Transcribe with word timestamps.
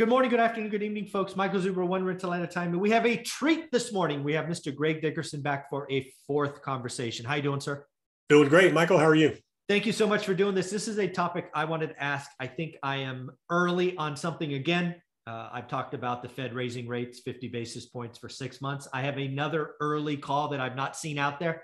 Good 0.00 0.08
morning, 0.08 0.30
good 0.30 0.40
afternoon, 0.40 0.70
good 0.70 0.82
evening, 0.82 1.08
folks. 1.08 1.36
Michael 1.36 1.60
Zuber, 1.60 1.86
one 1.86 2.06
rental 2.06 2.32
at 2.32 2.40
a 2.40 2.46
time. 2.46 2.72
And 2.72 2.80
we 2.80 2.88
have 2.88 3.04
a 3.04 3.18
treat 3.18 3.70
this 3.70 3.92
morning. 3.92 4.24
We 4.24 4.32
have 4.32 4.46
Mr. 4.46 4.74
Greg 4.74 5.02
Dickerson 5.02 5.42
back 5.42 5.68
for 5.68 5.86
a 5.92 6.10
fourth 6.26 6.62
conversation. 6.62 7.26
How 7.26 7.34
you 7.34 7.42
doing, 7.42 7.60
sir? 7.60 7.84
Doing 8.30 8.48
great. 8.48 8.72
Michael, 8.72 8.96
how 8.96 9.04
are 9.04 9.14
you? 9.14 9.36
Thank 9.68 9.84
you 9.84 9.92
so 9.92 10.08
much 10.08 10.24
for 10.24 10.32
doing 10.32 10.54
this. 10.54 10.70
This 10.70 10.88
is 10.88 10.98
a 10.98 11.06
topic 11.06 11.50
I 11.54 11.66
wanted 11.66 11.88
to 11.88 12.02
ask. 12.02 12.30
I 12.40 12.46
think 12.46 12.76
I 12.82 12.96
am 12.96 13.30
early 13.50 13.94
on 13.98 14.16
something 14.16 14.54
again. 14.54 14.94
Uh, 15.26 15.50
I've 15.52 15.68
talked 15.68 15.92
about 15.92 16.22
the 16.22 16.30
Fed 16.30 16.54
raising 16.54 16.88
rates 16.88 17.20
50 17.20 17.48
basis 17.48 17.84
points 17.84 18.16
for 18.16 18.30
six 18.30 18.62
months. 18.62 18.88
I 18.94 19.02
have 19.02 19.18
another 19.18 19.72
early 19.82 20.16
call 20.16 20.48
that 20.48 20.60
I've 20.60 20.76
not 20.76 20.96
seen 20.96 21.18
out 21.18 21.38
there. 21.38 21.62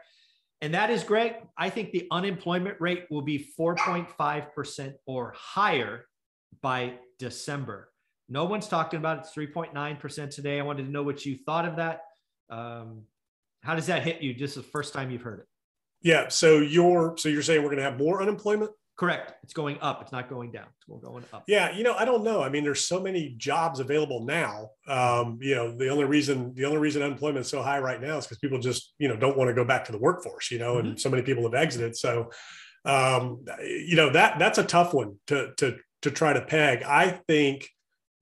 And 0.60 0.74
that 0.74 0.90
is, 0.90 1.04
Greg, 1.04 1.36
I 1.56 1.70
think 1.70 1.90
the 1.90 2.06
unemployment 2.10 2.76
rate 2.82 3.06
will 3.08 3.22
be 3.22 3.48
4.5% 3.58 4.92
or 5.06 5.32
higher 5.34 6.04
by 6.60 6.98
December. 7.18 7.88
No 8.28 8.44
one's 8.44 8.68
talking 8.68 8.98
about 8.98 9.18
it. 9.18 9.20
It's 9.20 9.34
3.9% 9.34 10.34
today. 10.34 10.58
I 10.58 10.62
wanted 10.62 10.84
to 10.84 10.90
know 10.90 11.02
what 11.02 11.24
you 11.24 11.36
thought 11.46 11.64
of 11.64 11.76
that. 11.76 12.02
Um, 12.50 13.02
how 13.62 13.74
does 13.74 13.86
that 13.86 14.02
hit 14.02 14.22
you? 14.22 14.34
Just 14.34 14.54
the 14.54 14.62
first 14.62 14.92
time 14.92 15.10
you've 15.10 15.22
heard 15.22 15.40
it. 15.40 15.46
Yeah. 16.02 16.28
So 16.28 16.58
you're 16.58 17.16
so 17.16 17.28
you're 17.28 17.42
saying 17.42 17.62
we're 17.62 17.68
going 17.68 17.78
to 17.78 17.84
have 17.84 17.98
more 17.98 18.22
unemployment? 18.22 18.70
Correct. 18.96 19.34
It's 19.42 19.52
going 19.52 19.78
up. 19.82 20.00
It's 20.00 20.12
not 20.12 20.30
going 20.30 20.52
down. 20.52 20.66
It's 20.78 21.04
going 21.04 21.24
up. 21.32 21.44
Yeah. 21.46 21.70
You 21.76 21.84
know, 21.84 21.94
I 21.94 22.04
don't 22.04 22.24
know. 22.24 22.42
I 22.42 22.48
mean, 22.48 22.64
there's 22.64 22.84
so 22.84 22.98
many 23.00 23.34
jobs 23.36 23.78
available 23.78 24.24
now. 24.24 24.70
Um, 24.88 25.38
you 25.42 25.54
know, 25.54 25.76
the 25.76 25.88
only 25.88 26.04
reason 26.04 26.54
the 26.54 26.64
only 26.64 26.78
reason 26.78 27.02
unemployment 27.02 27.44
is 27.44 27.50
so 27.50 27.62
high 27.62 27.78
right 27.78 28.00
now 28.00 28.18
is 28.18 28.24
because 28.24 28.38
people 28.38 28.58
just 28.58 28.94
you 28.98 29.08
know 29.08 29.16
don't 29.16 29.36
want 29.36 29.48
to 29.48 29.54
go 29.54 29.64
back 29.64 29.84
to 29.86 29.92
the 29.92 29.98
workforce. 29.98 30.50
You 30.50 30.58
know, 30.58 30.76
mm-hmm. 30.76 30.86
and 30.88 31.00
so 31.00 31.10
many 31.10 31.22
people 31.22 31.42
have 31.42 31.54
exited. 31.54 31.96
So, 31.96 32.30
um, 32.84 33.44
you 33.60 33.96
know 33.96 34.10
that 34.10 34.38
that's 34.38 34.58
a 34.58 34.64
tough 34.64 34.94
one 34.94 35.16
to 35.26 35.52
to 35.58 35.76
to 36.02 36.10
try 36.10 36.32
to 36.32 36.40
peg. 36.40 36.82
I 36.82 37.10
think 37.28 37.68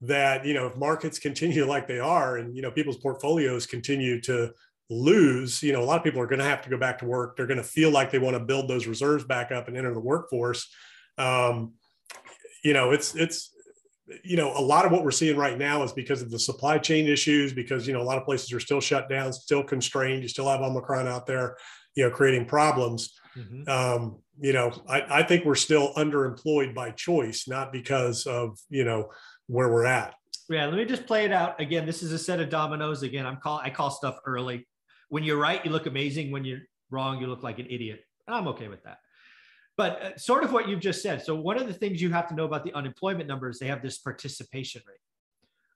that 0.07 0.45
you 0.45 0.53
know 0.53 0.67
if 0.67 0.75
markets 0.75 1.19
continue 1.19 1.65
like 1.65 1.87
they 1.87 1.99
are 1.99 2.37
and 2.37 2.55
you 2.55 2.61
know 2.61 2.71
people's 2.71 2.97
portfolios 2.97 3.65
continue 3.65 4.19
to 4.21 4.51
lose 4.89 5.63
you 5.63 5.73
know 5.73 5.81
a 5.81 5.85
lot 5.85 5.97
of 5.97 6.03
people 6.03 6.21
are 6.21 6.27
going 6.27 6.39
to 6.39 6.45
have 6.45 6.61
to 6.61 6.69
go 6.69 6.77
back 6.77 6.99
to 6.99 7.05
work. 7.05 7.35
They're 7.35 7.47
going 7.47 7.57
to 7.57 7.63
feel 7.63 7.91
like 7.91 8.11
they 8.11 8.19
want 8.19 8.35
to 8.35 8.43
build 8.43 8.67
those 8.67 8.87
reserves 8.87 9.23
back 9.23 9.51
up 9.51 9.67
and 9.67 9.77
enter 9.77 9.93
the 9.93 9.99
workforce. 9.99 10.67
Um, 11.17 11.73
you 12.63 12.73
know 12.73 12.91
it's 12.91 13.15
it's 13.15 13.51
you 14.23 14.37
know 14.37 14.55
a 14.55 14.61
lot 14.61 14.85
of 14.85 14.91
what 14.91 15.03
we're 15.03 15.11
seeing 15.11 15.37
right 15.37 15.57
now 15.57 15.81
is 15.83 15.91
because 15.91 16.21
of 16.21 16.29
the 16.29 16.37
supply 16.37 16.77
chain 16.77 17.07
issues 17.07 17.53
because 17.53 17.87
you 17.87 17.93
know 17.93 18.01
a 18.01 18.03
lot 18.03 18.17
of 18.17 18.25
places 18.25 18.53
are 18.53 18.59
still 18.59 18.81
shut 18.81 19.09
down 19.09 19.33
still 19.33 19.63
constrained. 19.63 20.21
You 20.21 20.29
still 20.29 20.47
have 20.49 20.61
omicron 20.61 21.07
out 21.07 21.25
there 21.25 21.57
you 21.95 22.03
know 22.03 22.11
creating 22.11 22.45
problems. 22.45 23.13
Mm-hmm. 23.37 23.69
um, 23.69 24.19
you 24.39 24.53
know 24.53 24.71
I, 24.87 25.19
I 25.19 25.23
think 25.23 25.43
we're 25.43 25.55
still 25.55 25.93
underemployed 25.95 26.73
by 26.73 26.91
choice 26.91 27.49
not 27.49 27.73
because 27.73 28.25
of 28.25 28.57
you 28.69 28.85
know 28.85 29.09
where 29.47 29.69
we're 29.69 29.85
at. 29.85 30.15
Yeah, 30.49 30.65
let 30.65 30.75
me 30.75 30.85
just 30.85 31.07
play 31.07 31.25
it 31.25 31.31
out 31.31 31.59
again. 31.59 31.85
This 31.85 32.03
is 32.03 32.11
a 32.11 32.19
set 32.19 32.39
of 32.39 32.49
dominoes. 32.49 33.03
Again, 33.03 33.25
I'm 33.25 33.37
call 33.37 33.59
I 33.59 33.69
call 33.69 33.89
stuff 33.89 34.19
early. 34.25 34.67
When 35.09 35.23
you're 35.23 35.37
right, 35.37 35.63
you 35.65 35.71
look 35.71 35.85
amazing. 35.87 36.31
When 36.31 36.45
you're 36.45 36.61
wrong, 36.91 37.19
you 37.19 37.27
look 37.27 37.43
like 37.43 37.59
an 37.59 37.67
idiot. 37.69 38.01
And 38.27 38.35
I'm 38.35 38.47
okay 38.49 38.67
with 38.67 38.83
that. 38.83 38.99
But 39.77 40.01
uh, 40.01 40.17
sort 40.17 40.43
of 40.43 40.53
what 40.53 40.69
you've 40.69 40.79
just 40.79 41.01
said. 41.01 41.23
So 41.23 41.35
one 41.35 41.57
of 41.57 41.67
the 41.67 41.73
things 41.73 42.01
you 42.01 42.11
have 42.11 42.27
to 42.29 42.35
know 42.35 42.45
about 42.45 42.63
the 42.63 42.73
unemployment 42.73 43.27
numbers, 43.27 43.59
they 43.59 43.67
have 43.67 43.81
this 43.81 43.97
participation 43.97 44.81
rate. 44.87 44.97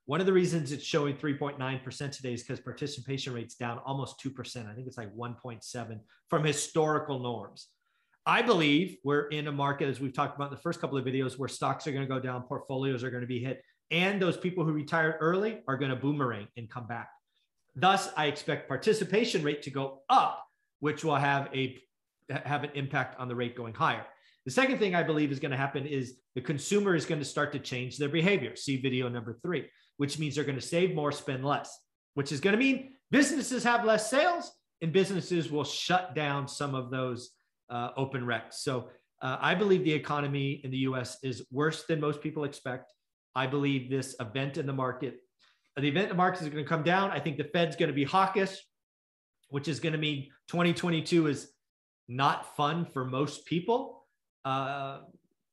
One 0.06 0.20
of 0.20 0.26
the 0.26 0.34
reasons 0.34 0.72
it's 0.72 0.84
showing 0.84 1.16
3.9% 1.18 2.12
today 2.12 2.34
is 2.34 2.42
because 2.42 2.60
participation 2.60 3.34
rate's 3.34 3.56
down 3.56 3.80
almost 3.86 4.20
2%. 4.24 4.68
I 4.68 4.74
think 4.74 4.88
it's 4.88 4.98
like 4.98 5.14
1.7 5.16 6.00
from 6.30 6.44
historical 6.44 7.20
norms. 7.20 7.68
I 8.26 8.42
believe 8.42 8.98
we're 9.04 9.28
in 9.28 9.48
a 9.48 9.52
market, 9.52 9.88
as 9.88 10.00
we've 10.00 10.14
talked 10.14 10.36
about 10.36 10.52
in 10.52 10.56
the 10.56 10.62
first 10.62 10.80
couple 10.80 10.98
of 10.98 11.06
videos, 11.06 11.38
where 11.38 11.50
stocks 11.50 11.88
are 11.88 11.92
going 11.92 12.08
to 12.08 12.14
go 12.14 12.20
down, 12.20 12.44
portfolios 12.44 13.04
are 13.04 13.10
going 13.10 13.22
to 13.22 13.28
be 13.28 13.40
hit, 13.40 13.62
and 13.92 14.22
those 14.22 14.38
people 14.38 14.64
who 14.64 14.72
retired 14.72 15.16
early 15.20 15.62
are 15.68 15.78
going 15.78 15.90
to 15.90 15.96
boomerang 15.96 16.48
and 16.58 16.70
come 16.70 16.86
back. 16.86 17.10
Thus, 17.76 18.10
I 18.18 18.26
expect 18.26 18.68
participation 18.68 19.44
rate 19.44 19.62
to 19.64 19.72
go 19.72 20.02
up, 20.10 20.46
which 20.80 21.04
will 21.04 21.16
have 21.16 21.50
a 21.54 21.78
have 22.30 22.64
an 22.64 22.70
impact 22.76 23.20
on 23.20 23.28
the 23.28 23.36
rate 23.36 23.56
going 23.56 23.74
higher. 23.74 24.06
The 24.46 24.52
second 24.52 24.78
thing 24.78 24.94
I 24.94 25.04
believe 25.04 25.32
is 25.32 25.40
going 25.40 25.52
to 25.52 25.58
happen 25.58 25.86
is 25.86 26.20
the 26.36 26.42
consumer 26.42 26.96
is 26.96 27.06
going 27.06 27.20
to 27.20 27.26
start 27.26 27.52
to 27.54 27.60
change 27.60 27.98
their 27.98 28.10
behavior. 28.10 28.56
See 28.56 28.80
video 28.80 29.10
number 29.10 29.40
three, 29.42 29.68
which 29.98 30.20
means 30.20 30.36
they're 30.36 30.44
going 30.44 30.60
to 30.60 30.62
save 30.62 30.94
more, 30.94 31.12
spend 31.12 31.44
less, 31.44 31.76
which 32.14 32.32
is 32.32 32.40
going 32.40 32.54
to 32.54 32.60
mean 32.60 32.94
businesses 33.12 33.64
have 33.64 33.84
less 33.84 34.10
sales 34.10 34.52
and 34.82 34.94
businesses 34.94 35.52
will 35.52 35.64
shut 35.64 36.16
down 36.16 36.48
some 36.48 36.76
of 36.76 36.92
those 36.92 37.32
uh, 37.70 37.90
open 37.98 38.24
recs. 38.24 38.54
So 38.56 38.90
uh, 39.22 39.38
I 39.40 39.56
believe 39.56 39.84
the 39.84 39.94
economy 39.94 40.62
in 40.64 40.72
the 40.72 40.78
US 40.80 41.18
is 41.24 41.46
worse 41.52 41.84
than 41.86 42.00
most 42.00 42.22
people 42.22 42.44
expect. 42.44 42.94
I 43.36 43.48
believe 43.48 43.90
this 43.90 44.16
event 44.20 44.58
in 44.58 44.66
the 44.66 44.74
market, 44.74 45.18
the 45.78 45.88
event 45.88 46.06
in 46.06 46.10
the 46.10 46.16
market 46.16 46.42
is 46.42 46.50
going 46.50 46.64
to 46.64 46.68
come 46.68 46.84
down. 46.84 47.12
I 47.12 47.20
think 47.20 47.38
the 47.38 47.44
Fed's 47.46 47.76
going 47.76 47.88
to 47.90 47.94
be 47.94 48.04
hawkish, 48.04 48.58
which 49.50 49.68
is 49.68 49.80
going 49.80 49.94
to 49.94 50.00
mean 50.00 50.30
2022 50.50 51.28
is 51.28 51.52
not 52.08 52.56
fun 52.56 52.86
for 52.86 53.06
most 53.06 53.46
people. 53.46 54.06
Uh, 54.44 55.00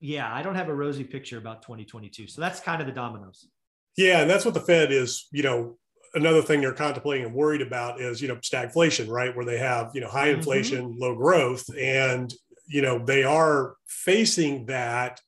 yeah, 0.00 0.32
I 0.32 0.42
don't 0.42 0.54
have 0.54 0.68
a 0.68 0.74
rosy 0.74 1.04
picture 1.04 1.38
about 1.38 1.62
2022. 1.62 2.28
So 2.28 2.40
that's 2.40 2.60
kind 2.60 2.80
of 2.80 2.86
the 2.86 2.92
dominoes. 2.92 3.48
Yeah, 3.96 4.20
and 4.20 4.30
that's 4.30 4.44
what 4.44 4.54
the 4.54 4.60
Fed 4.60 4.92
is, 4.92 5.26
you 5.32 5.42
know, 5.42 5.78
another 6.14 6.42
thing 6.42 6.60
they're 6.60 6.72
contemplating 6.72 7.26
and 7.26 7.34
worried 7.34 7.62
about 7.62 8.00
is 8.00 8.20
you 8.20 8.28
know 8.28 8.36
stagflation 8.36 9.08
right 9.08 9.34
where 9.36 9.44
they 9.44 9.58
have 9.58 9.90
you 9.94 10.00
know 10.00 10.08
high 10.08 10.28
mm-hmm. 10.28 10.38
inflation 10.38 10.90
mm-hmm. 10.90 11.02
low 11.02 11.14
growth 11.14 11.64
and 11.78 12.34
you 12.66 12.82
know 12.82 12.98
they 13.04 13.22
are 13.22 13.76
facing 13.86 14.66
that 14.66 15.20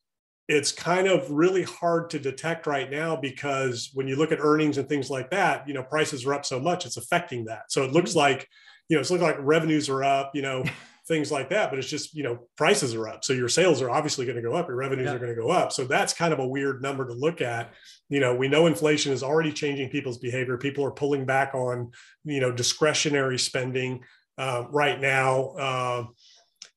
it's 0.49 0.73
kind 0.73 1.07
of 1.07 1.31
really 1.31 1.63
hard 1.63 2.09
to 2.09 2.19
detect 2.19 2.67
right 2.67 2.91
now 2.91 3.15
because 3.15 3.91
when 3.93 4.09
you 4.09 4.17
look 4.17 4.33
at 4.33 4.41
earnings 4.41 4.79
and 4.79 4.89
things 4.89 5.11
like 5.11 5.31
that 5.31 5.67
you 5.69 5.75
know 5.75 5.83
prices 5.83 6.25
are 6.27 6.35
up 6.35 6.45
so 6.45 6.59
much 6.59 6.87
it's 6.87 6.97
affecting 6.97 7.45
that 7.45 7.71
so 7.71 7.85
it 7.85 7.93
looks 7.93 8.11
mm-hmm. 8.11 8.21
like 8.21 8.49
you 8.89 8.97
know 8.97 9.01
it's 9.01 9.11
looking 9.11 9.27
like 9.27 9.37
revenues 9.41 9.89
are 9.89 10.03
up 10.05 10.31
you 10.35 10.43
know 10.43 10.65
things 11.07 11.33
like 11.33 11.49
that 11.49 11.71
but 11.71 11.79
it's 11.79 11.89
just 11.89 12.15
you 12.15 12.23
know 12.23 12.39
prices 12.57 12.95
are 12.95 13.09
up 13.09 13.25
so 13.25 13.33
your 13.33 13.49
sales 13.49 13.81
are 13.81 13.91
obviously 13.91 14.27
going 14.27 14.37
to 14.37 14.43
go 14.43 14.55
up 14.55 14.69
your 14.69 14.77
revenues 14.77 15.07
yeah. 15.07 15.15
are 15.15 15.19
going 15.19 15.35
to 15.35 15.41
go 15.41 15.51
up 15.51 15.73
so 15.73 15.85
that's 15.85 16.13
kind 16.13 16.35
of 16.35 16.39
a 16.39 16.47
weird 16.47 16.83
number 16.83 17.07
to 17.07 17.15
look 17.15 17.41
at 17.41 17.73
you 18.09 18.21
know 18.21 18.35
we 18.35 18.49
know 18.49 18.67
inflation 18.67 19.13
is 19.13 19.23
already 19.23 19.53
changing 19.53 19.91
people's 19.91 20.19
behavior. 20.19 20.57
People 20.59 20.85
are 20.85 20.91
pulling 20.91 21.25
back 21.25 21.55
on 21.55 21.91
you 22.25 22.41
know 22.41 22.53
discretionary 22.53 23.39
spending 23.39 24.01
uh, 24.37 24.65
right 24.71 25.01
now. 25.01 25.43
Uh, 25.59 26.05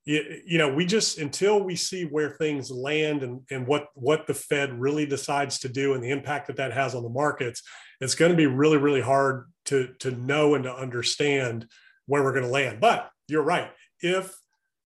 you, 0.04 0.42
you, 0.46 0.58
know 0.58 0.74
we 0.74 0.86
just 0.86 1.20
until 1.20 1.64
we 1.64 1.76
see 1.76 2.06
where 2.06 2.32
things 2.32 2.72
land 2.72 3.22
and, 3.22 3.42
and 3.52 3.68
what 3.68 3.88
what 3.94 4.26
the 4.26 4.34
fed 4.34 4.80
really 4.80 5.06
decides 5.06 5.60
to 5.60 5.70
do 5.70 5.94
and 5.94 6.04
the 6.04 6.10
impact 6.10 6.48
that 6.48 6.58
that 6.58 6.74
has 6.74 6.96
on 6.96 7.04
the 7.04 7.10
markets 7.10 7.62
it's 8.02 8.16
going 8.16 8.32
to 8.32 8.38
be 8.38 8.48
really 8.48 8.78
really 8.78 9.02
hard 9.02 9.46
to 9.66 9.94
to 10.00 10.12
know 10.12 10.56
and 10.56 10.66
to 10.66 10.76
understand 10.76 11.68
where 12.08 12.24
we're 12.24 12.34
going 12.34 12.46
to 12.46 12.52
land. 12.52 12.82
But 12.82 13.10
you're 13.28 13.44
right. 13.44 13.72
If 14.02 14.36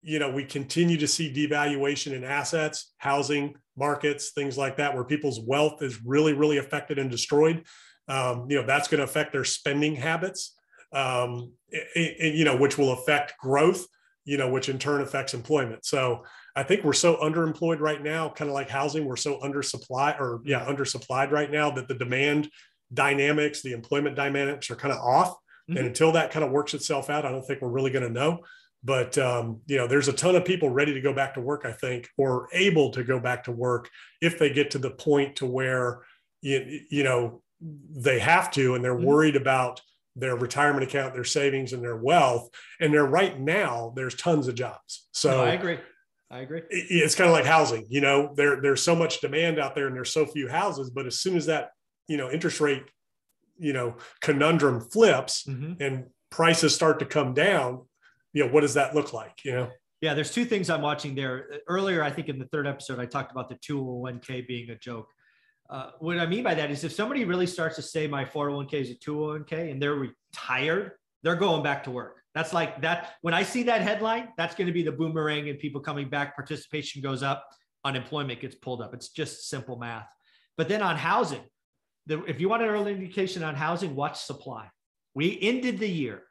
you 0.03 0.18
know 0.18 0.30
we 0.30 0.44
continue 0.44 0.98
to 0.98 1.08
see 1.08 1.32
devaluation 1.32 2.12
in 2.12 2.24
assets 2.24 2.92
housing 2.98 3.54
markets 3.76 4.31
things 4.31 4.56
like 4.56 4.76
that 4.76 4.94
where 4.94 5.04
people's 5.04 5.41
wealth 5.41 5.82
is 5.82 6.03
really 6.04 6.32
really 6.32 6.59
affected 6.59 6.98
and 6.98 7.10
destroyed 7.10 7.64
um, 8.09 8.47
you 8.48 8.56
know 8.56 8.66
that's 8.66 8.88
going 8.88 8.98
to 8.98 9.04
affect 9.04 9.32
their 9.32 9.44
spending 9.44 9.97
habits 9.97 10.54
um, 10.92 11.53
you 11.94 12.44
know 12.44 12.56
which 12.56 12.78
will 12.78 12.92
affect 12.92 13.36
growth 13.38 13.86
you 14.25 14.36
know 14.36 14.50
which 14.50 14.69
in 14.69 14.78
turn 14.78 15.00
affects 15.00 15.34
employment. 15.34 15.84
So 15.84 16.25
i 16.54 16.62
think 16.62 16.84
we're 16.84 16.92
so 16.92 17.16
underemployed 17.16 17.81
right 17.81 18.03
now 18.03 18.28
kind 18.28 18.48
of 18.48 18.54
like 18.54 18.69
housing 18.69 19.04
we're 19.04 19.16
so 19.16 19.38
undersupplied 19.41 20.20
or 20.20 20.41
yeah 20.44 20.65
undersupplied 20.66 21.31
right 21.31 21.50
now 21.50 21.70
that 21.70 21.88
the 21.88 21.94
demand 21.94 22.50
dynamics 22.92 23.62
the 23.62 23.72
employment 23.72 24.16
dynamics 24.16 24.70
are 24.70 24.76
kind 24.76 24.92
of 24.92 25.00
off 25.00 25.31
mm-hmm. 25.31 25.76
and 25.76 25.86
until 25.86 26.12
that 26.12 26.31
kind 26.31 26.44
of 26.44 26.50
works 26.50 26.72
itself 26.72 27.10
out 27.10 27.26
i 27.26 27.31
don't 27.31 27.47
think 27.47 27.60
we're 27.60 27.69
really 27.69 27.91
going 27.91 28.06
to 28.06 28.12
know 28.12 28.41
but 28.86 29.19
um, 29.19 29.60
you 29.66 29.76
know 29.76 29.86
there's 29.86 30.08
a 30.08 30.12
ton 30.12 30.36
of 30.36 30.44
people 30.44 30.70
ready 30.70 30.94
to 30.94 31.00
go 31.00 31.12
back 31.12 31.34
to 31.34 31.41
work 31.41 31.64
i 31.64 31.72
think 31.72 32.08
or 32.16 32.48
able 32.52 32.91
to 32.91 33.02
go 33.02 33.19
back 33.19 33.44
to 33.44 33.52
work 33.52 33.91
if 34.22 34.38
they 34.38 34.50
get 34.50 34.70
to 34.70 34.78
the 34.78 34.91
point 34.91 35.36
to 35.36 35.44
where 35.44 36.03
you, 36.41 36.80
you 36.88 37.03
know 37.03 37.42
they 37.60 38.18
have 38.18 38.50
to 38.53 38.74
and 38.74 38.84
they're 38.84 38.94
mm-hmm. 38.94 39.04
worried 39.04 39.36
about 39.36 39.80
their 40.15 40.36
retirement 40.36 40.84
account 40.84 41.15
their 41.15 41.24
savings 41.24 41.72
and 41.72 41.83
their 41.83 41.97
wealth. 41.97 42.48
And 42.80 42.92
there 42.92 43.04
right 43.04 43.38
now 43.38 43.92
there's 43.97 44.15
tons 44.15 44.48
of 44.48 44.54
jobs. 44.54 45.09
So 45.12 45.30
no, 45.30 45.44
i 45.44 45.50
agree. 45.50 45.78
I 46.28 46.41
agree. 46.41 46.62
it's 46.71 47.15
kind 47.15 47.28
of 47.28 47.34
like 47.34 47.44
housing 47.44 47.86
you 47.88 48.00
know? 48.00 48.33
There 48.34 48.60
there's 48.60 48.83
so 48.83 48.97
much 48.97 49.21
demand 49.21 49.59
out 49.59 49.74
there 49.74 49.86
and 49.86 49.97
there's 49.97 50.12
so 50.12 50.27
few 50.27 50.48
houses 50.48 50.91
but 50.91 51.06
as 51.06 51.21
soon 51.21 51.36
as 51.36 51.47
that 51.47 51.71
you 52.09 52.16
know 52.16 52.30
interest 52.30 52.60
rate 52.60 52.84
you 53.59 53.72
know 53.72 53.97
conundrum 54.21 54.80
flips 54.80 55.44
mm-hmm. 55.44 55.80
and 55.80 56.06
prices 56.30 56.74
start 56.74 56.98
to 56.98 57.06
come 57.06 57.33
down 57.33 57.83
you 58.36 58.44
know, 58.44 58.53
what 58.53 58.60
does 58.60 58.74
that 58.74 58.94
look 58.94 59.15
like? 59.15 59.42
You 59.47 59.53
know? 59.53 59.71
Yeah, 60.03 60.12
there's 60.12 60.30
two 60.30 60.44
things 60.44 60.68
I'm 60.68 60.83
watching 60.83 61.15
there. 61.15 61.48
Earlier, 61.68 62.03
I 62.03 62.10
think 62.10 62.28
in 62.28 62.38
the 62.38 62.44
third 62.44 62.66
episode, 62.66 63.00
I 63.00 63.06
talked 63.06 63.33
about 63.33 63.48
the 63.48 63.54
201k 63.54 64.47
being 64.47 64.68
a 64.68 64.77
joke. 64.77 65.09
Uh, 65.71 65.92
what 66.00 66.18
I 66.18 66.27
mean 66.27 66.44
by 66.44 66.54
that 66.54 66.71
is 66.71 66.84
if 66.84 66.92
somebody 66.92 67.24
really 67.24 67.47
starts 67.47 67.77
to 67.77 67.83
say 67.83 68.06
my 68.06 68.27
401k 68.27 68.74
is 68.74 68.91
a 68.91 68.94
201k 68.97 69.71
and 69.72 69.80
they're 69.80 69.94
retired, 69.94 70.92
they're 71.22 71.34
going 71.34 71.62
back 71.62 71.83
to 71.84 71.91
work. 71.91 72.21
That's 72.34 72.53
like 72.53 72.83
that. 72.83 73.15
When 73.22 73.33
I 73.33 73.42
see 73.42 73.62
that 73.62 73.80
headline, 73.80 74.28
that's 74.36 74.54
going 74.54 74.66
to 74.66 74.72
be 74.72 74.83
the 74.83 74.92
boomerang 74.92 75.48
and 75.48 75.59
people 75.59 75.80
coming 75.80 76.10
back, 76.10 76.36
participation 76.36 77.00
goes 77.00 77.22
up, 77.22 77.48
unemployment 77.86 78.42
gets 78.42 78.54
pulled 78.54 78.83
up. 78.83 78.92
It's 78.92 79.09
just 79.09 79.48
simple 79.48 79.78
math. 79.78 80.09
But 80.59 80.68
then 80.68 80.83
on 80.83 80.97
housing, 80.97 81.44
the, 82.04 82.22
if 82.24 82.38
you 82.38 82.50
want 82.50 82.62
an 82.62 82.68
early 82.68 82.92
indication 82.92 83.42
on 83.42 83.54
housing, 83.54 83.97
watch 83.97 84.21
supply. 84.21 84.68
We 85.15 85.38
ended 85.41 85.78
the 85.78 85.88
year 85.88 86.24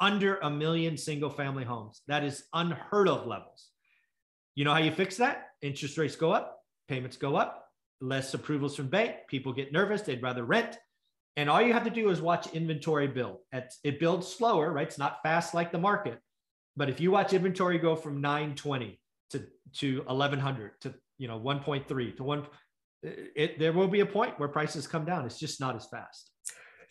under 0.00 0.36
a 0.36 0.50
million 0.50 0.96
single 0.96 1.30
family 1.30 1.64
homes. 1.64 2.02
That 2.08 2.24
is 2.24 2.44
unheard 2.52 3.08
of 3.08 3.26
levels. 3.26 3.68
You 4.54 4.64
know 4.64 4.72
how 4.72 4.80
you 4.80 4.92
fix 4.92 5.16
that? 5.16 5.48
Interest 5.62 5.96
rates 5.98 6.16
go 6.16 6.32
up, 6.32 6.60
payments 6.88 7.16
go 7.16 7.36
up, 7.36 7.66
less 8.00 8.34
approvals 8.34 8.76
from 8.76 8.88
bank, 8.88 9.16
people 9.28 9.52
get 9.52 9.72
nervous, 9.72 10.02
they'd 10.02 10.22
rather 10.22 10.44
rent. 10.44 10.78
And 11.36 11.48
all 11.48 11.62
you 11.62 11.72
have 11.72 11.84
to 11.84 11.90
do 11.90 12.10
is 12.10 12.20
watch 12.20 12.52
inventory 12.52 13.06
build. 13.06 13.38
It 13.52 14.00
builds 14.00 14.26
slower, 14.26 14.72
right? 14.72 14.86
It's 14.86 14.98
not 14.98 15.22
fast 15.22 15.54
like 15.54 15.70
the 15.70 15.78
market. 15.78 16.18
But 16.76 16.88
if 16.88 17.00
you 17.00 17.10
watch 17.10 17.32
inventory 17.32 17.78
go 17.78 17.94
from 17.94 18.20
920 18.20 19.00
to, 19.30 19.46
to 19.76 19.98
1100 20.06 20.80
to 20.80 20.94
you 21.18 21.28
know 21.28 21.38
1.3 21.38 22.16
to 22.16 22.24
1 22.24 22.46
it, 23.02 23.58
there 23.58 23.72
will 23.72 23.88
be 23.88 24.00
a 24.00 24.06
point 24.06 24.38
where 24.38 24.48
prices 24.48 24.86
come 24.86 25.04
down. 25.04 25.24
It's 25.24 25.38
just 25.38 25.60
not 25.60 25.76
as 25.76 25.86
fast. 25.86 26.30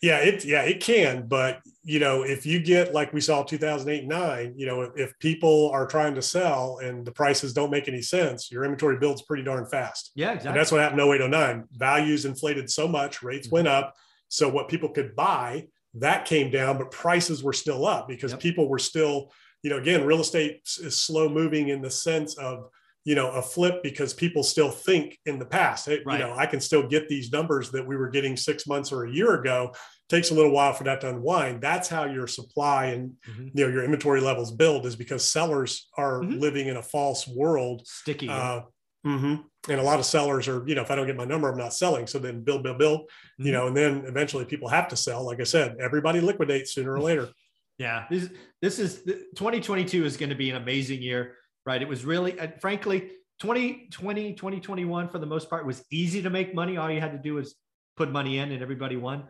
Yeah, 0.00 0.18
it 0.18 0.44
yeah 0.44 0.62
it 0.62 0.80
can, 0.80 1.26
but 1.26 1.60
you 1.82 1.98
know 1.98 2.22
if 2.22 2.46
you 2.46 2.60
get 2.60 2.94
like 2.94 3.12
we 3.12 3.20
saw 3.20 3.42
2008 3.42 4.06
nine, 4.06 4.54
you 4.56 4.66
know 4.66 4.82
if, 4.82 4.96
if, 4.96 5.18
people 5.18 5.70
are 5.72 5.86
trying 5.86 6.14
to 6.14 6.22
sell 6.22 6.78
and 6.82 7.04
the 7.04 7.10
prices 7.10 7.52
don't 7.52 7.70
make 7.70 7.88
any 7.88 8.02
sense, 8.02 8.50
your 8.50 8.64
inventory 8.64 8.98
builds 8.98 9.22
pretty 9.22 9.42
darn 9.42 9.66
fast. 9.66 10.12
Yeah, 10.14 10.28
exactly. 10.28 10.50
And 10.50 10.56
that's 10.56 10.70
what 10.70 10.80
happened 10.80 11.00
08 11.00 11.28
09. 11.28 11.64
Values 11.72 12.26
inflated 12.26 12.70
so 12.70 12.86
much, 12.86 13.22
rates 13.22 13.48
mm-hmm. 13.48 13.56
went 13.56 13.68
up, 13.68 13.94
so 14.28 14.48
what 14.48 14.68
people 14.68 14.90
could 14.90 15.16
buy 15.16 15.66
that 15.94 16.24
came 16.24 16.50
down, 16.50 16.78
but 16.78 16.90
prices 16.90 17.42
were 17.42 17.52
still 17.52 17.86
up 17.86 18.08
because 18.08 18.32
yep. 18.32 18.40
people 18.40 18.68
were 18.68 18.78
still 18.78 19.32
you 19.62 19.70
know 19.70 19.78
again 19.78 20.04
real 20.04 20.20
estate 20.20 20.60
is 20.80 20.96
slow 20.96 21.28
moving 21.28 21.68
in 21.68 21.82
the 21.82 21.90
sense 21.90 22.36
of 22.38 22.68
you 23.04 23.14
know 23.14 23.30
a 23.30 23.42
flip 23.42 23.82
because 23.82 24.12
people 24.12 24.42
still 24.42 24.70
think 24.70 25.18
in 25.26 25.38
the 25.38 25.44
past 25.44 25.86
hey, 25.86 26.00
right. 26.04 26.18
you 26.18 26.26
know 26.26 26.34
i 26.36 26.46
can 26.46 26.60
still 26.60 26.86
get 26.86 27.08
these 27.08 27.32
numbers 27.32 27.70
that 27.70 27.86
we 27.86 27.96
were 27.96 28.10
getting 28.10 28.36
six 28.36 28.66
months 28.66 28.92
or 28.92 29.04
a 29.04 29.10
year 29.10 29.40
ago 29.40 29.72
takes 30.08 30.30
a 30.30 30.34
little 30.34 30.50
while 30.50 30.72
for 30.72 30.84
that 30.84 31.00
to 31.00 31.08
unwind 31.08 31.60
that's 31.60 31.88
how 31.88 32.04
your 32.04 32.26
supply 32.26 32.86
and 32.86 33.12
mm-hmm. 33.28 33.48
you 33.54 33.64
know 33.64 33.72
your 33.72 33.84
inventory 33.84 34.20
levels 34.20 34.52
build 34.52 34.84
is 34.86 34.96
because 34.96 35.24
sellers 35.24 35.88
are 35.96 36.20
mm-hmm. 36.20 36.38
living 36.38 36.68
in 36.68 36.76
a 36.76 36.82
false 36.82 37.26
world 37.28 37.82
sticky 37.86 38.28
uh, 38.28 38.60
mm-hmm. 39.06 39.36
and 39.70 39.80
a 39.80 39.82
lot 39.82 39.98
of 39.98 40.04
sellers 40.04 40.48
are 40.48 40.66
you 40.66 40.74
know 40.74 40.82
if 40.82 40.90
i 40.90 40.94
don't 40.94 41.06
get 41.06 41.16
my 41.16 41.24
number 41.24 41.48
i'm 41.48 41.58
not 41.58 41.74
selling 41.74 42.06
so 42.06 42.18
then 42.18 42.42
build 42.42 42.62
build 42.62 42.78
build 42.78 43.00
you 43.38 43.44
mm-hmm. 43.44 43.52
know 43.52 43.66
and 43.68 43.76
then 43.76 44.04
eventually 44.06 44.44
people 44.44 44.68
have 44.68 44.88
to 44.88 44.96
sell 44.96 45.24
like 45.24 45.40
i 45.40 45.44
said 45.44 45.76
everybody 45.80 46.20
liquidates 46.20 46.74
sooner 46.74 46.92
or 46.92 47.00
later 47.00 47.28
yeah 47.78 48.06
this 48.10 48.28
this 48.60 48.78
is 48.78 49.02
2022 49.36 50.04
is 50.04 50.16
going 50.16 50.30
to 50.30 50.36
be 50.36 50.50
an 50.50 50.56
amazing 50.56 51.00
year 51.00 51.36
right? 51.68 51.82
It 51.82 51.88
was 51.88 52.06
really, 52.06 52.40
uh, 52.40 52.48
frankly, 52.62 53.10
2020, 53.40 54.32
2021, 54.32 55.10
for 55.10 55.18
the 55.18 55.26
most 55.26 55.50
part, 55.50 55.66
was 55.66 55.84
easy 55.92 56.22
to 56.22 56.30
make 56.30 56.54
money. 56.54 56.78
All 56.78 56.90
you 56.90 56.98
had 56.98 57.12
to 57.12 57.18
do 57.18 57.34
was 57.34 57.56
put 57.94 58.10
money 58.10 58.38
in 58.38 58.52
and 58.52 58.62
everybody 58.62 58.96
won. 58.96 59.24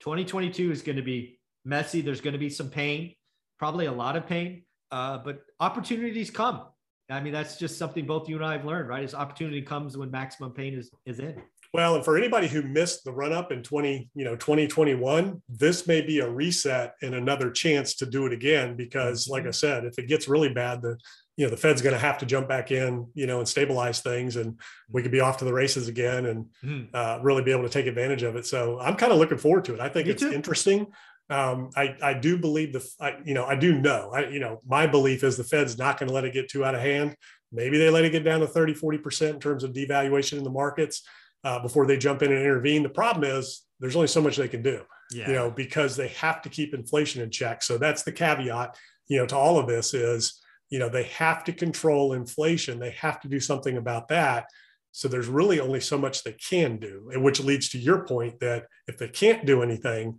2022 0.00 0.72
is 0.72 0.80
going 0.80 0.96
to 0.96 1.02
be 1.02 1.38
messy. 1.62 2.00
There's 2.00 2.22
going 2.22 2.32
to 2.32 2.38
be 2.38 2.48
some 2.48 2.70
pain, 2.70 3.14
probably 3.58 3.84
a 3.84 3.92
lot 3.92 4.16
of 4.16 4.26
pain, 4.26 4.64
uh, 4.92 5.18
but 5.18 5.42
opportunities 5.60 6.30
come. 6.30 6.62
I 7.10 7.20
mean, 7.20 7.34
that's 7.34 7.58
just 7.58 7.76
something 7.76 8.06
both 8.06 8.30
you 8.30 8.36
and 8.36 8.46
I 8.46 8.52
have 8.52 8.64
learned, 8.64 8.88
right? 8.88 9.04
Is 9.04 9.14
opportunity 9.14 9.60
comes 9.60 9.94
when 9.94 10.10
maximum 10.10 10.52
pain 10.52 10.72
is, 10.72 10.90
is 11.04 11.18
in. 11.18 11.36
Well, 11.74 11.96
and 11.96 12.04
for 12.04 12.16
anybody 12.16 12.46
who 12.46 12.62
missed 12.62 13.02
the 13.02 13.10
run 13.10 13.32
up 13.32 13.50
in 13.50 13.64
20, 13.64 14.08
you 14.14 14.24
know, 14.24 14.36
2021, 14.36 15.42
this 15.48 15.88
may 15.88 16.02
be 16.02 16.20
a 16.20 16.30
reset 16.30 16.94
and 17.02 17.16
another 17.16 17.50
chance 17.50 17.96
to 17.96 18.06
do 18.06 18.26
it 18.26 18.32
again 18.32 18.76
because 18.76 19.26
like 19.26 19.42
I 19.42 19.46
mm-hmm. 19.46 19.52
said, 19.54 19.84
if 19.84 19.98
it 19.98 20.06
gets 20.06 20.28
really 20.28 20.54
bad, 20.54 20.82
the 20.82 20.96
you 21.36 21.44
know 21.44 21.50
the 21.50 21.56
Fed's 21.56 21.82
going 21.82 21.92
to 21.92 21.98
have 21.98 22.18
to 22.18 22.26
jump 22.26 22.48
back 22.48 22.70
in, 22.70 23.08
you 23.14 23.26
know, 23.26 23.40
and 23.40 23.48
stabilize 23.48 24.00
things, 24.02 24.36
and 24.36 24.60
we 24.88 25.02
could 25.02 25.10
be 25.10 25.18
off 25.18 25.38
to 25.38 25.44
the 25.44 25.52
races 25.52 25.88
again, 25.88 26.26
and 26.26 26.46
mm-hmm. 26.64 26.94
uh, 26.94 27.18
really 27.22 27.42
be 27.42 27.50
able 27.50 27.64
to 27.64 27.68
take 27.68 27.86
advantage 27.86 28.22
of 28.22 28.36
it. 28.36 28.46
So 28.46 28.78
I'm 28.78 28.94
kind 28.94 29.10
of 29.10 29.18
looking 29.18 29.38
forward 29.38 29.64
to 29.64 29.74
it. 29.74 29.80
I 29.80 29.88
think 29.88 30.06
Me 30.06 30.12
it's 30.12 30.22
too. 30.22 30.32
interesting. 30.32 30.86
Um, 31.28 31.70
I 31.74 31.96
I 32.00 32.14
do 32.14 32.38
believe 32.38 32.72
the 32.72 32.88
I, 33.00 33.16
you 33.24 33.34
know 33.34 33.46
I 33.46 33.56
do 33.56 33.80
know 33.80 34.12
I 34.14 34.28
you 34.28 34.38
know 34.38 34.60
my 34.64 34.86
belief 34.86 35.24
is 35.24 35.36
the 35.36 35.42
Fed's 35.42 35.76
not 35.76 35.98
going 35.98 36.06
to 36.06 36.14
let 36.14 36.24
it 36.24 36.34
get 36.34 36.48
too 36.48 36.64
out 36.64 36.76
of 36.76 36.82
hand. 36.82 37.16
Maybe 37.50 37.78
they 37.78 37.90
let 37.90 38.04
it 38.04 38.10
get 38.10 38.22
down 38.22 38.40
to 38.40 38.46
30, 38.46 38.74
40 38.74 38.98
percent 38.98 39.34
in 39.34 39.40
terms 39.40 39.64
of 39.64 39.72
devaluation 39.72 40.38
in 40.38 40.44
the 40.44 40.50
markets 40.50 41.02
uh, 41.44 41.60
before 41.60 41.86
they 41.86 41.96
jump 41.96 42.22
in 42.22 42.32
and 42.32 42.40
intervene. 42.40 42.82
The 42.82 42.88
problem 42.88 43.30
is 43.30 43.62
there's 43.80 43.96
only 43.96 44.08
so 44.08 44.20
much 44.20 44.36
they 44.36 44.48
can 44.48 44.62
do, 44.62 44.82
yeah. 45.12 45.28
you 45.28 45.34
know, 45.34 45.50
because 45.50 45.96
they 45.96 46.08
have 46.08 46.42
to 46.42 46.48
keep 46.48 46.74
inflation 46.74 47.22
in 47.22 47.30
check. 47.30 47.62
So 47.62 47.78
that's 47.78 48.02
the 48.02 48.12
caveat, 48.12 48.76
you 49.08 49.18
know, 49.18 49.26
to 49.26 49.36
all 49.36 49.58
of 49.58 49.66
this 49.66 49.94
is 49.94 50.40
you 50.70 50.80
know 50.80 50.88
they 50.88 51.04
have 51.04 51.44
to 51.44 51.52
control 51.52 52.14
inflation 52.14 52.80
they 52.80 52.90
have 52.90 53.20
to 53.20 53.28
do 53.28 53.38
something 53.38 53.76
about 53.76 54.08
that 54.08 54.46
so 54.92 55.06
there's 55.06 55.28
really 55.28 55.60
only 55.60 55.80
so 55.80 55.96
much 55.96 56.22
they 56.22 56.32
can 56.32 56.78
do 56.78 57.10
and 57.12 57.22
which 57.22 57.38
leads 57.38 57.68
to 57.68 57.78
your 57.78 58.04
point 58.04 58.40
that 58.40 58.66
if 58.88 58.98
they 58.98 59.08
can't 59.08 59.46
do 59.46 59.62
anything 59.62 60.18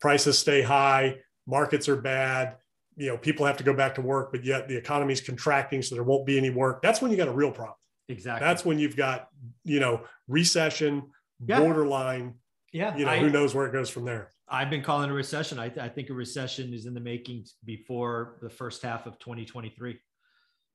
prices 0.00 0.38
stay 0.38 0.62
high 0.62 1.16
markets 1.46 1.88
are 1.88 1.96
bad 1.96 2.56
you 2.96 3.06
know 3.06 3.16
people 3.16 3.46
have 3.46 3.56
to 3.56 3.64
go 3.64 3.72
back 3.72 3.94
to 3.94 4.00
work 4.00 4.32
but 4.32 4.44
yet 4.44 4.68
the 4.68 4.76
economy 4.76 5.12
is 5.12 5.20
contracting 5.20 5.80
so 5.80 5.94
there 5.94 6.04
won't 6.04 6.26
be 6.26 6.38
any 6.38 6.50
work 6.50 6.82
that's 6.82 7.00
when 7.00 7.10
you 7.10 7.16
got 7.16 7.28
a 7.28 7.32
real 7.32 7.52
problem 7.52 7.76
exactly 8.08 8.46
that's 8.46 8.64
when 8.64 8.78
you've 8.78 8.96
got 8.96 9.28
you 9.64 9.80
know 9.80 10.02
recession 10.28 11.02
yeah. 11.46 11.58
borderline 11.58 12.34
yeah 12.72 12.96
you 12.96 13.04
know 13.04 13.12
I, 13.12 13.18
who 13.18 13.30
knows 13.30 13.54
where 13.54 13.66
it 13.66 13.72
goes 13.72 13.90
from 13.90 14.04
there 14.04 14.30
I've 14.46 14.70
been 14.70 14.82
calling 14.82 15.10
a 15.10 15.14
recession. 15.14 15.58
I, 15.58 15.72
I, 15.80 15.88
think 15.88 16.10
a 16.10 16.12
recession 16.12 16.74
is 16.74 16.84
in 16.84 16.92
the 16.92 17.00
making 17.00 17.46
before 17.64 18.36
the 18.42 18.50
first 18.50 18.82
half 18.82 19.06
of 19.06 19.18
2023. 19.18 19.98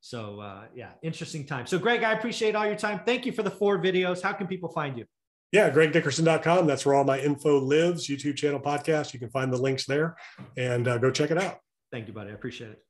So 0.02 0.40
uh, 0.40 0.64
yeah, 0.74 0.92
interesting 1.04 1.46
time. 1.46 1.68
So 1.68 1.78
Greg, 1.78 2.04
I 2.04 2.14
appreciate 2.14 2.56
all 2.56 2.66
your 2.66 2.76
time. 2.76 3.02
Thank 3.06 3.26
you 3.26 3.32
for 3.32 3.44
the 3.44 3.52
four 3.52 3.78
videos. 3.80 4.22
How 4.22 4.34
can 4.34 4.48
people 4.48 4.70
find 4.70 4.98
you? 4.98 5.06
Yeah, 5.52 5.70
gregdickerson.com. 5.72 6.68
That's 6.68 6.86
where 6.86 6.96
all 6.96 7.04
my 7.04 7.20
info 7.20 7.60
lives. 7.60 8.08
YouTube 8.08 8.36
channel 8.36 8.60
podcast. 8.60 9.14
You 9.14 9.20
can 9.20 9.30
find 9.30 9.52
the 9.52 9.58
links 9.58 9.86
there 9.86 10.16
and 10.58 10.88
uh, 10.88 10.98
go 10.98 11.12
check 11.12 11.32
it 11.32 11.38
out. 11.38 11.60
Thank 11.92 12.08
you, 12.08 12.14
buddy. 12.14 12.30
I 12.30 12.34
appreciate 12.34 12.72
it. 12.72 12.89